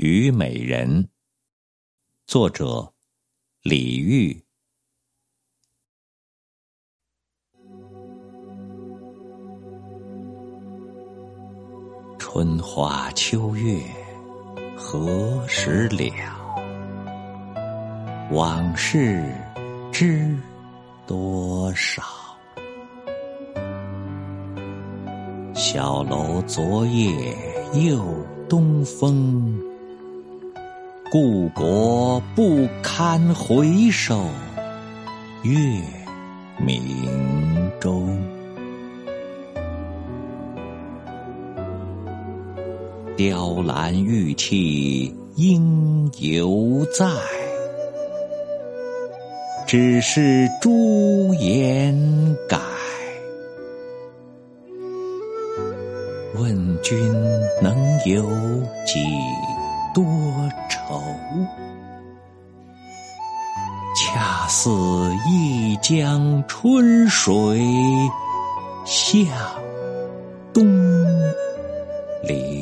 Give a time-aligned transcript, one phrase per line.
[0.00, 1.02] 虞美人》，
[2.28, 2.92] 作者
[3.62, 4.40] 李煜。
[12.16, 13.82] 春花秋月
[14.76, 16.12] 何时了？
[18.30, 19.28] 往事
[19.90, 20.32] 知
[21.08, 22.04] 多少？
[25.56, 27.36] 小楼昨夜
[27.84, 29.60] 又东风，
[31.10, 34.28] 故国不堪回首
[35.42, 35.58] 月
[36.58, 36.82] 明
[37.80, 38.22] 中。
[43.16, 47.06] 雕栏玉砌应犹在，
[49.66, 51.96] 只是朱颜
[52.46, 52.58] 改。
[56.34, 56.98] 问君
[57.62, 58.22] 能有
[58.84, 59.00] 几
[59.94, 60.04] 多
[60.88, 61.02] 愁？
[63.94, 64.70] 恰似
[65.26, 67.60] 一江春水
[68.84, 69.28] 向
[70.54, 70.64] 东
[72.22, 72.57] 流。